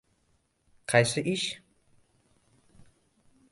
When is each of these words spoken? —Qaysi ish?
—Qaysi 0.93 1.23
ish? 1.33 1.45